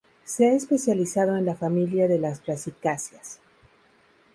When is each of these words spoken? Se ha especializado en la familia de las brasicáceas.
Se 0.23 0.47
ha 0.47 0.53
especializado 0.55 1.37
en 1.37 1.45
la 1.45 1.53
familia 1.53 2.07
de 2.07 2.17
las 2.17 2.43
brasicáceas. 2.43 3.39